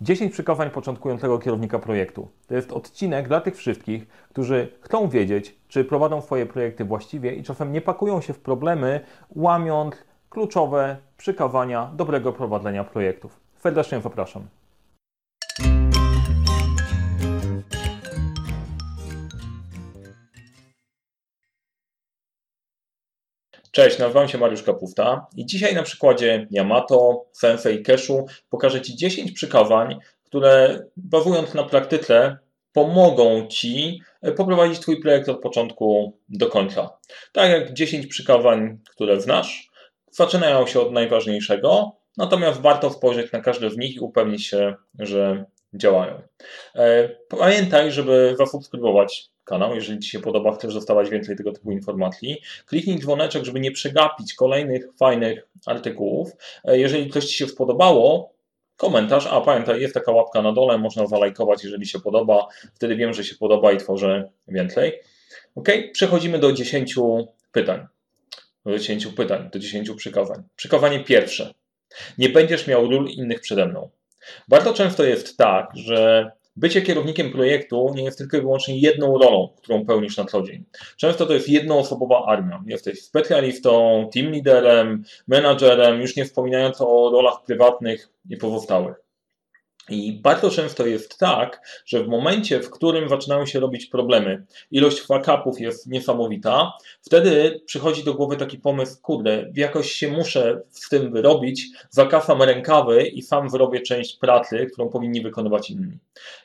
[0.00, 2.28] 10 przykazań początkującego kierownika projektu.
[2.46, 7.42] To jest odcinek dla tych wszystkich, którzy chcą wiedzieć, czy prowadzą swoje projekty właściwie i
[7.42, 9.00] czasem nie pakują się w problemy,
[9.30, 9.94] łamiąc
[10.30, 13.40] kluczowe przykazania dobrego prowadzenia projektów.
[13.58, 14.59] Serdecznie zapraszam.
[23.70, 28.96] Cześć, nazywam się Mariusz Kapufta i dzisiaj na przykładzie Yamato, Sensei i Keshu pokażę Ci
[28.96, 32.38] 10 przykazań, które bazując na praktyce
[32.72, 34.00] pomogą Ci
[34.36, 36.90] poprowadzić Twój projekt od początku do końca.
[37.32, 39.70] Tak jak 10 przykazań, które znasz,
[40.10, 45.44] zaczynają się od najważniejszego, natomiast warto spojrzeć na każde z nich i upewnić się, że
[45.74, 46.22] działają.
[46.74, 49.74] E, pamiętaj, żeby zasubskrybować kanał.
[49.74, 54.34] Jeżeli Ci się podoba, chcesz dostawać więcej tego typu informacji, kliknij dzwoneczek, żeby nie przegapić
[54.34, 56.32] kolejnych fajnych artykułów.
[56.64, 58.32] E, jeżeli coś Ci się spodobało,
[58.76, 63.14] komentarz, a pamiętaj, jest taka łapka na dole, można zalajkować, jeżeli się podoba, wtedy wiem,
[63.14, 64.92] że się podoba i tworzę więcej.
[65.54, 66.94] Ok, przechodzimy do 10
[67.52, 67.86] pytań.
[68.66, 70.42] Do 10 pytań, do 10 przykazań.
[70.56, 71.54] Przykazanie pierwsze.
[72.18, 73.90] Nie będziesz miał ról innych przede mną.
[74.48, 76.30] Bardzo często jest tak, że
[76.60, 80.64] bycie kierownikiem projektu nie jest tylko i wyłącznie jedną rolą, którą pełnisz na co dzień.
[80.96, 82.62] Często to jest jednoosobowa armia.
[82.66, 89.09] Jesteś specjalistą, team leaderem, menadżerem, już nie wspominając o rolach prywatnych i pozostałych.
[89.88, 95.02] I bardzo często jest tak, że w momencie, w którym zaczynają się robić problemy, ilość
[95.02, 96.72] fuck-upów jest niesamowita,
[97.02, 103.06] wtedy przychodzi do głowy taki pomysł, kurde, jakoś się muszę z tym wyrobić, zakasam rękawy
[103.06, 105.98] i sam wyrobię część pracy, którą powinni wykonywać inni.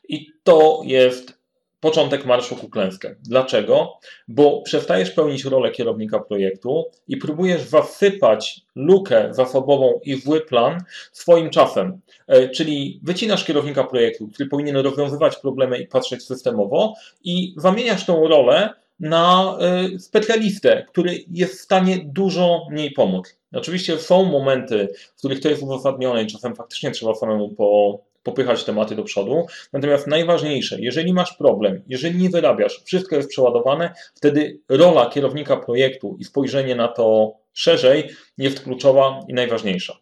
[0.09, 1.44] I to jest
[1.86, 3.16] początek marszu ku klęskę.
[3.22, 4.00] Dlaczego?
[4.28, 11.50] Bo przestajesz pełnić rolę kierownika projektu i próbujesz zasypać lukę zasobową i zły plan swoim
[11.50, 12.00] czasem.
[12.27, 18.27] E, czyli wycinasz kierownika projektu, który powinien rozwiązywać problemy i patrzeć systemowo i zamieniasz tą
[18.27, 23.39] rolę na e, specjalistę, który jest w stanie dużo mniej pomóc.
[23.54, 28.63] Oczywiście są momenty, w których to jest uzasadnione i czasem faktycznie trzeba samemu po, popychać
[28.63, 29.45] tematy do przodu.
[29.73, 36.17] Natomiast najważniejsze, jeżeli masz problem, jeżeli nie wyrabiasz, wszystko jest przeładowane, wtedy rola kierownika projektu
[36.19, 39.97] i spojrzenie na to szerzej jest kluczowa i najważniejsza.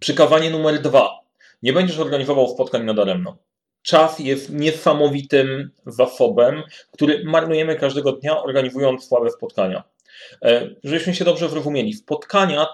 [0.00, 1.18] Przykazanie numer dwa.
[1.62, 3.36] Nie będziesz organizował spotkań nadaremno.
[3.82, 9.82] Czas jest niesamowitym zasobem, który marnujemy każdego dnia, organizując słabe spotkania.
[10.42, 12.66] E, żebyśmy się dobrze zrozumieli, spotkania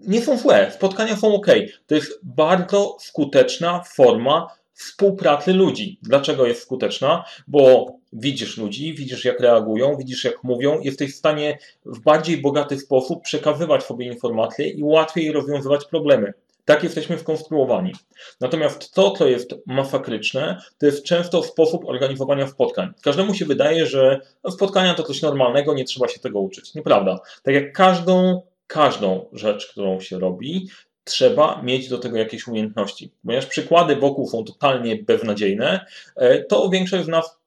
[0.00, 1.46] nie są złe, spotkania są ok.
[1.86, 5.98] To jest bardzo skuteczna forma współpracy ludzi.
[6.02, 7.24] Dlaczego jest skuteczna?
[7.48, 12.78] Bo widzisz ludzi, widzisz jak reagują, widzisz jak mówią, jesteś w stanie w bardziej bogaty
[12.78, 16.32] sposób przekazywać sobie informacje i łatwiej rozwiązywać problemy.
[16.64, 17.92] Tak jesteśmy skonstruowani.
[18.40, 22.92] Natomiast to, co jest masakryczne, to jest często sposób organizowania spotkań.
[23.02, 24.20] Każdemu się wydaje, że
[24.50, 26.74] spotkania to coś normalnego, nie trzeba się tego uczyć.
[26.74, 27.18] Nieprawda.
[27.42, 30.68] Tak jak każdą każdą rzecz, którą się robi,
[31.04, 33.12] trzeba mieć do tego jakieś umiejętności.
[33.24, 35.86] Ponieważ przykłady wokół są totalnie beznadziejne,
[36.16, 37.38] e, to większość z nas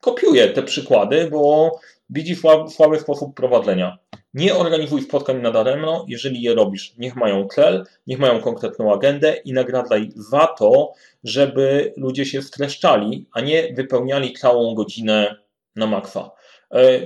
[0.00, 1.72] kopiuje te przykłady, bo
[2.10, 2.36] widzi
[2.68, 3.98] słaby sposób prowadzenia.
[4.34, 6.94] Nie organizuj spotkań nadaremno, jeżeli je robisz.
[6.98, 10.92] Niech mają cel, niech mają konkretną agendę i nagradzaj za to,
[11.24, 15.36] żeby ludzie się streszczali, a nie wypełniali całą godzinę
[15.76, 16.30] na maksa.
[16.74, 17.00] E,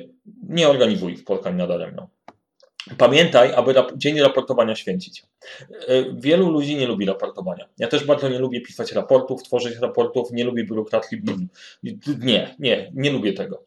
[0.49, 2.09] nie organizuj spotkań nadaremno.
[2.99, 5.23] Pamiętaj, aby rap dzień raportowania święcić.
[5.71, 7.69] E, wielu ludzi nie lubi raportowania.
[7.79, 11.23] Ja też bardzo nie lubię pisać raportów, tworzyć raportów, nie lubię biurokracji.
[12.19, 13.65] Nie, nie, nie lubię tego.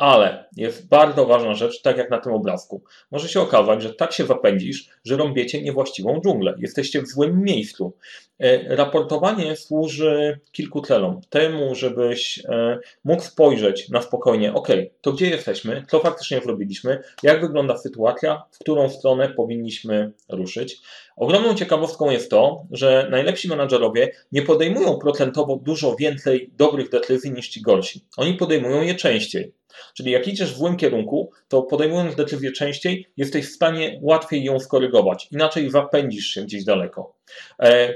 [0.00, 2.82] Ale jest bardzo ważna rzecz, tak jak na tym obrazku.
[3.10, 6.54] Może się okazać, że tak się zapędzisz, że rąbiecie niewłaściwą dżunglę.
[6.58, 7.92] Jesteście w złym miejscu.
[8.38, 11.20] E, raportowanie służy kilku celom.
[11.30, 14.68] Temu, żebyś e, mógł spojrzeć na spokojnie, ok,
[15.00, 20.80] to gdzie jesteśmy, co faktycznie zrobiliśmy, jak wygląda sytuacja, w którą stronę powinniśmy ruszyć.
[21.16, 27.48] Ogromną ciekawostką jest to, że najlepsi menadżerowie nie podejmują procentowo dużo więcej dobrych decyzji niż
[27.48, 28.04] ci gorsi.
[28.16, 29.59] Oni podejmują je częściej.
[29.94, 34.60] Czyli jak idziesz w złym kierunku, to podejmując decyzję częściej, jesteś w stanie łatwiej ją
[34.60, 35.28] skorygować.
[35.32, 37.14] Inaczej zapędzisz się gdzieś daleko.
[37.62, 37.94] E,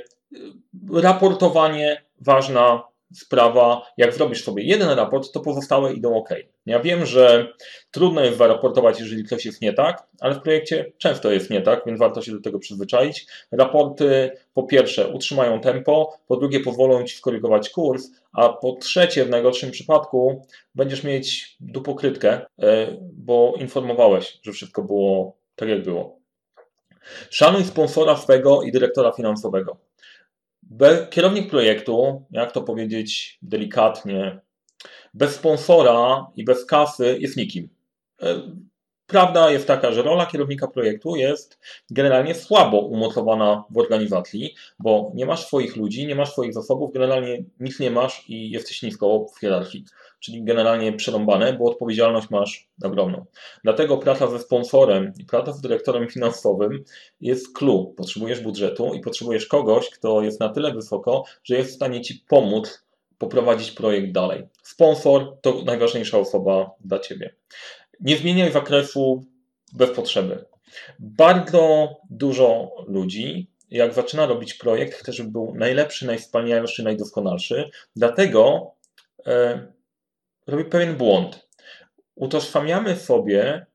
[0.92, 2.82] raportowanie, ważna
[3.14, 6.28] sprawa, jak zrobisz sobie jeden raport, to pozostałe idą ok.
[6.66, 7.52] Ja wiem, że
[7.90, 11.82] trudno jest zaraportować, jeżeli coś jest nie tak, ale w projekcie często jest nie tak,
[11.86, 13.26] więc warto się do tego przyzwyczaić.
[13.52, 19.30] Raporty po pierwsze utrzymają tempo, po drugie pozwolą Ci skorygować kurs, a po trzecie w
[19.30, 26.18] najgorszym przypadku będziesz mieć dupokrytkę, e, bo informowałeś, że wszystko było tak jak było.
[27.30, 29.76] Szanuj sponsora swego i dyrektora finansowego
[31.10, 34.40] kierownik projektu, jak to powiedzieć delikatnie,
[35.14, 37.68] bez sponsora i bez kasy jest nikim.
[39.06, 41.58] Prawda jest taka, że rola kierownika projektu jest
[41.90, 47.44] generalnie słabo umocowana w organizacji, bo nie masz swoich ludzi, nie masz swoich zasobów, generalnie
[47.60, 49.84] nic nie masz i jesteś nisko w hierarchii.
[50.20, 53.24] Czyli generalnie przerąbane, bo odpowiedzialność masz ogromną.
[53.64, 56.84] Dlatego praca ze sponsorem i praca z dyrektorem finansowym
[57.20, 57.94] jest clue.
[57.96, 62.24] Potrzebujesz budżetu i potrzebujesz kogoś, kto jest na tyle wysoko, że jest w stanie ci
[62.28, 62.84] pomóc
[63.18, 64.46] poprowadzić projekt dalej.
[64.62, 67.34] Sponsor to najważniejsza osoba dla ciebie.
[68.00, 69.24] Nie zmieniaj zakresu
[69.72, 70.44] bez potrzeby.
[70.98, 77.70] Bardzo dużo ludzi, jak zaczyna robić projekt, chce, żeby był najlepszy, najwspanialszy, najdoskonalszy.
[77.96, 78.70] Dlatego
[79.26, 79.66] e,
[80.46, 81.48] robi pewien błąd.
[82.14, 83.66] Utożsamiamy sobie,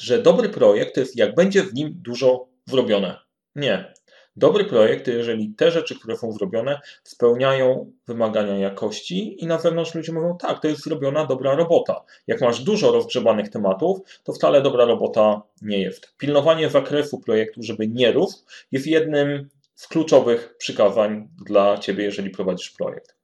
[0.00, 3.18] że dobry projekt to jest, jak będzie w nim dużo zrobione.
[3.54, 3.94] Nie.
[4.36, 10.12] Dobry projekt, jeżeli te rzeczy, które są zrobione, spełniają wymagania jakości i na zewnątrz ludzie
[10.12, 12.04] mówią, tak, to jest zrobiona dobra robota.
[12.26, 16.14] Jak masz dużo rozgrzebanych tematów, to wcale dobra robota nie jest.
[16.18, 22.70] Pilnowanie zakresu projektu, żeby nie rósł, jest jednym z kluczowych przykazań dla Ciebie, jeżeli prowadzisz
[22.70, 23.14] projekt.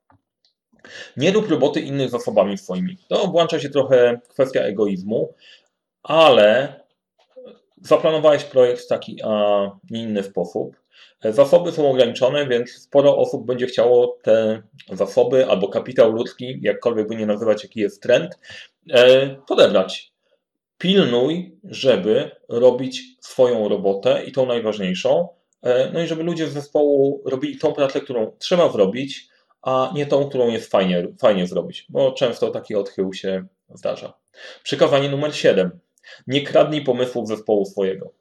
[1.16, 2.96] Nie rób roboty innych zasobami swoimi.
[3.08, 5.34] To włącza się trochę kwestia egoizmu,
[6.02, 6.74] ale
[7.82, 9.30] zaplanowałeś projekt w taki, a
[9.90, 10.79] nie inny sposób.
[11.24, 14.62] Zasoby są ograniczone, więc sporo osób będzie chciało te
[14.92, 18.38] zasoby albo kapitał ludzki, jakkolwiek by nie nazywać, jaki jest trend,
[18.90, 20.12] e, podebrać.
[20.78, 25.28] Pilnuj, żeby robić swoją robotę i tą najważniejszą,
[25.62, 29.28] e, no i żeby ludzie z zespołu robili tą pracę, którą trzeba zrobić,
[29.62, 34.12] a nie tą, którą jest fajnie, fajnie zrobić, bo często taki odchył się zdarza.
[34.62, 35.70] Przykazanie numer 7.
[36.26, 38.12] Nie kradnij pomysłów zespołu swojego.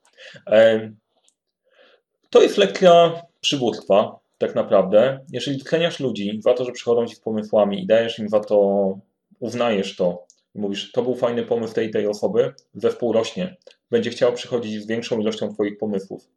[2.29, 5.25] To jest lekcja przywództwa, tak naprawdę.
[5.31, 8.99] Jeżeli doceniasz ludzi za to, że przychodzą ci z pomysłami i dajesz im za to,
[9.39, 13.57] uznajesz to i mówisz, to był fajny pomysł tej tej osoby, zespół rośnie.
[13.91, 16.29] Będzie chciał przychodzić z większą ilością twoich pomysłów.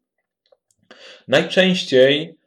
[1.29, 2.39] Najczęściej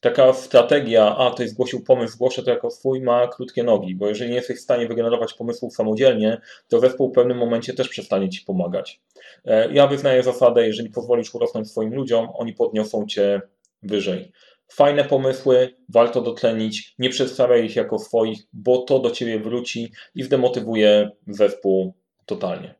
[0.00, 4.30] taka strategia, a ktoś zgłosił pomysł, zgłoszę to jako swój, ma krótkie nogi, bo jeżeli
[4.30, 8.44] nie jesteś w stanie wygenerować pomysłów samodzielnie, to zespół w pewnym momencie też przestanie ci
[8.44, 9.00] pomagać.
[9.44, 13.40] E, ja wyznaję zasadę, jeżeli pozwolisz urosnąć swoim ludziom, oni podniosą cię
[13.82, 14.32] wyżej.
[14.72, 20.22] Fajne pomysły, warto dotlenić, nie przedstawiaj ich jako swoich, bo to do ciebie wróci i
[20.22, 21.94] zdemotywuje zespół
[22.26, 22.79] totalnie.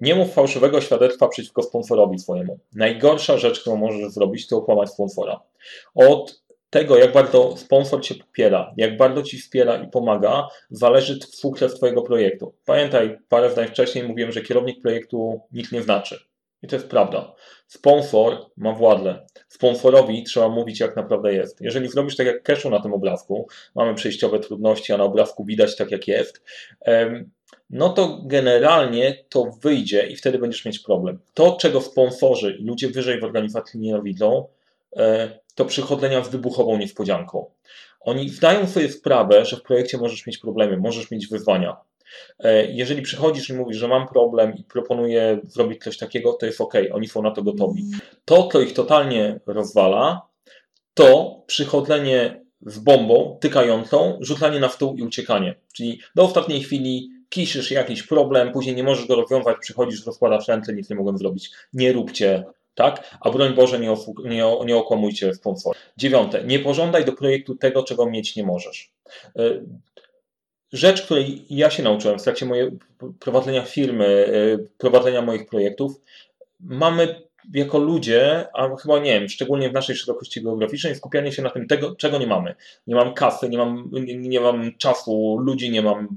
[0.00, 2.58] Nie mów fałszywego świadectwa przeciwko sponsorowi swojemu.
[2.74, 5.40] Najgorsza rzecz, którą możesz zrobić, to okłamać sponsora.
[5.94, 11.74] Od tego, jak bardzo sponsor Cię popiera, jak bardzo Ci wspiera i pomaga, zależy sukces
[11.74, 12.54] Twojego projektu.
[12.64, 16.20] Pamiętaj, parę zdań wcześniej mówiłem, że kierownik projektu nic nie znaczy.
[16.62, 17.34] I to jest prawda.
[17.66, 19.26] Sponsor ma władzę.
[19.48, 21.60] Sponsorowi trzeba mówić, jak naprawdę jest.
[21.60, 25.76] Jeżeli zrobisz tak jak Keszu na tym obrazku, mamy przejściowe trudności, a na obrazku widać
[25.76, 26.42] tak jak jest,
[27.70, 31.18] no to generalnie to wyjdzie i wtedy będziesz mieć problem.
[31.34, 34.48] To, czego sponsorzy i ludzie wyżej w organizacji nienawidzą,
[34.96, 37.50] e, to przychodzenia z wybuchową niespodzianką.
[38.00, 41.76] Oni zdają sobie sprawę, że w projekcie możesz mieć problemy, możesz mieć wyzwania.
[42.38, 46.60] E, jeżeli przychodzisz i mówisz, że mam problem i proponuję zrobić coś takiego, to jest
[46.60, 47.84] ok, oni są na to gotowi.
[48.24, 50.26] To, co ich totalnie rozwala,
[50.94, 55.54] to przychodzenie z bombą tykającą, rzucanie na stół i uciekanie.
[55.72, 60.72] Czyli do ostatniej chwili kiszysz jakiś problem, później nie możesz go rozwiązać, przychodzisz, rozkładasz ręce,
[60.72, 61.50] nic nie mogłem zrobić.
[61.72, 62.44] Nie róbcie
[62.76, 63.16] tak?
[63.20, 65.78] A broń Boże, nie, nie, nie okłamujcie sponsora.
[65.96, 68.90] Dziewiąte, nie pożądaj do projektu tego, czego mieć nie możesz.
[69.36, 69.40] E,
[70.72, 72.76] rzecz, której ja się nauczyłem w trakcie mojego
[73.20, 76.00] prowadzenia firmy, e, prowadzenia moich projektów,
[76.60, 81.50] mamy jako ludzie, a chyba nie wiem, szczególnie w naszej szerokości geograficznej, skupianie się na
[81.50, 82.54] tym, tego, czego nie mamy.
[82.86, 86.08] Nie mam kasy, nie mam, nie, nie mam czasu, ludzi nie mam,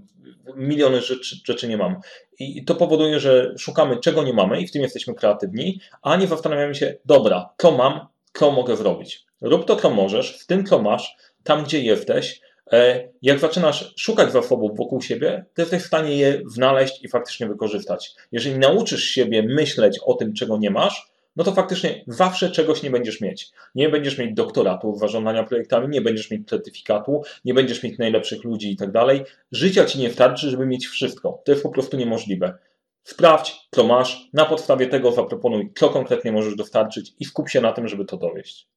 [0.55, 1.95] miliony rzeczy, rzeczy nie mam.
[2.39, 6.27] I to powoduje, że szukamy, czego nie mamy i w tym jesteśmy kreatywni, a nie
[6.27, 9.25] zastanawiamy się, dobra, co mam, co mogę zrobić.
[9.41, 12.41] Rób to, co możesz, z tym, co masz, tam, gdzie jesteś.
[12.71, 17.47] E, jak zaczynasz szukać zasobów wokół siebie, to jesteś w stanie je znaleźć i faktycznie
[17.47, 18.11] wykorzystać.
[18.31, 22.91] Jeżeli nauczysz siebie myśleć o tym, czego nie masz, no to faktycznie zawsze czegoś nie
[22.91, 23.51] będziesz mieć.
[23.75, 28.43] Nie będziesz mieć doktoratu w zarządzania projektami, nie będziesz mieć certyfikatu, nie będziesz mieć najlepszych
[28.43, 29.23] ludzi i tak dalej.
[29.51, 31.41] Życia ci nie starczy, żeby mieć wszystko.
[31.45, 32.57] To jest po prostu niemożliwe.
[33.03, 37.71] Sprawdź, co masz, na podstawie tego zaproponuj, co konkretnie możesz dostarczyć i skup się na
[37.71, 38.67] tym, żeby to dowieść.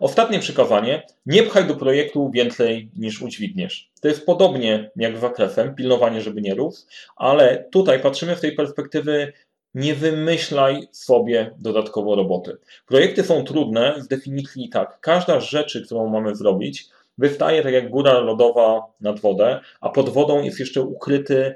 [0.00, 3.90] Ostatnie przykazanie: nie pchaj do projektu więcej niż udźwigniesz.
[4.00, 6.86] To jest podobnie jak z zakresem, pilnowanie, żeby nie rósł,
[7.16, 9.32] ale tutaj patrzymy w tej perspektywy
[9.74, 12.56] Nie wymyślaj sobie dodatkowo roboty.
[12.86, 15.00] Projekty są trudne z definicji tak.
[15.00, 20.08] Każda z rzeczy, którą mamy zrobić, wystaje tak jak góra lodowa nad wodę, a pod
[20.08, 21.54] wodą jest jeszcze ukryty,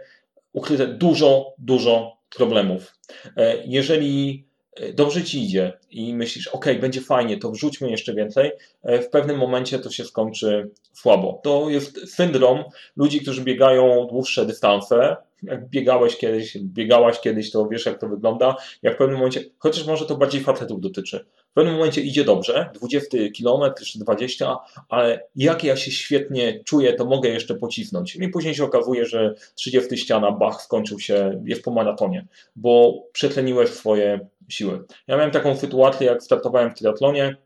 [0.52, 2.98] ukryte dużo, dużo problemów.
[3.36, 4.44] E, jeżeli
[4.76, 8.52] e, dobrze ci idzie i myślisz, ok, będzie fajnie, to wrzućmy jeszcze więcej,
[8.82, 11.40] e, w pewnym momencie to się skończy słabo.
[11.44, 12.64] To jest syndrom
[12.96, 18.56] ludzi, którzy biegają dłuższe dystanse, jak biegałeś kiedyś, biegałaś kiedyś, to wiesz, jak to wygląda.
[18.82, 22.70] Jak w pewnym momencie, chociaż może to bardziej facetów dotyczy, w pewnym momencie idzie dobrze,
[22.74, 24.56] 20 km czy 20,
[24.88, 28.16] ale jak ja się świetnie czuję, to mogę jeszcze pocisnąć.
[28.16, 33.70] I później się okazuje, że 30 ściana, bach, skończył się, jest po maratonie, bo przetleniłeś
[33.70, 34.84] swoje siły.
[35.06, 37.36] Ja miałem taką sytuację, jak startowałem w triatlonie,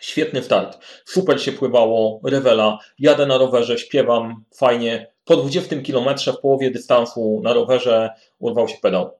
[0.00, 0.78] Świetny start.
[1.04, 2.78] Super się pływało, rewela.
[2.98, 5.06] Jadę na rowerze, śpiewam, fajnie.
[5.24, 9.10] Po 20 kilometrze w połowie dystansu na rowerze urwał się pedał.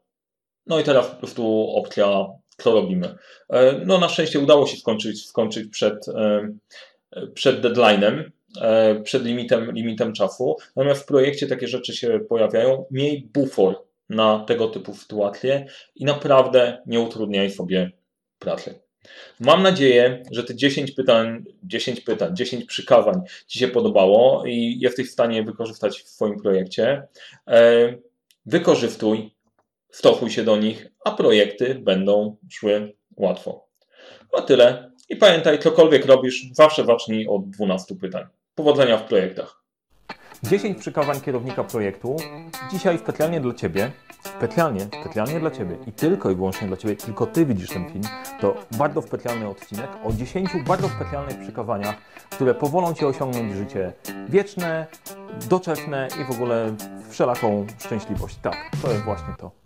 [0.66, 3.14] No i teraz po prostu opcja, co robimy.
[3.50, 6.48] E, no na szczęście udało się skończyć, skończyć przed, e,
[7.34, 8.22] przed deadline'em,
[8.60, 10.56] e, przed limitem, limitem czasu.
[10.76, 12.84] Natomiast w projekcie takie rzeczy się pojawiają.
[12.90, 17.90] Miej bufor na tego typu sytuacje i naprawdę nie utrudniaj sobie
[18.38, 18.89] pracy.
[19.40, 25.08] Mam nadzieję, że te 10 pytań, 10 pytań, 10 przykazań Ci się podobało i jesteś
[25.08, 27.02] w stanie wykorzystać w swoim projekcie.
[27.48, 27.94] E,
[28.46, 29.30] wykorzystuj,
[29.90, 33.66] stosuj się do nich, a projekty będą szły łatwo.
[34.32, 34.90] No tyle.
[35.08, 38.24] I pamiętaj, cokolwiek robisz, zawsze zacznij od 12 pytań.
[38.54, 39.59] Powodzenia w projektach.
[40.42, 42.16] 10 przykazań kierownika projektu.
[42.70, 43.90] Dzisiaj specjalnie dla Ciebie
[44.24, 48.04] specjalnie, specjalnie dla Ciebie i tylko i wyłącznie dla Ciebie, tylko Ty widzisz ten film,
[48.40, 51.94] to bardzo specjalny odcinek o 10 bardzo specjalnych przykazaniach,
[52.30, 53.92] które powolą Cię osiągnąć życie
[54.28, 54.86] wieczne,
[55.48, 56.74] doczesne i w ogóle
[57.10, 58.36] wszelaką szczęśliwość.
[58.42, 59.59] Tak, to jest właśnie to.